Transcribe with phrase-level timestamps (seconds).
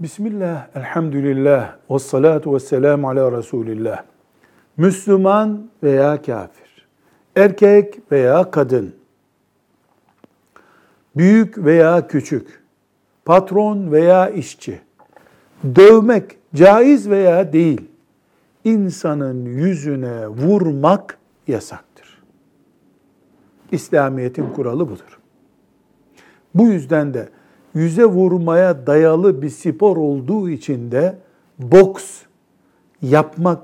[0.00, 4.02] Bismillah, elhamdülillah, ve salatu ve selamu ala Resulillah.
[4.76, 6.86] Müslüman veya kafir,
[7.36, 8.94] erkek veya kadın,
[11.16, 12.62] büyük veya küçük,
[13.24, 14.80] patron veya işçi,
[15.64, 17.88] dövmek caiz veya değil,
[18.64, 22.22] insanın yüzüne vurmak yasaktır.
[23.72, 25.18] İslamiyet'in kuralı budur.
[26.54, 27.28] Bu yüzden de
[27.74, 31.18] yüze vurmaya dayalı bir spor olduğu için de
[31.58, 32.04] boks
[33.02, 33.58] yapmak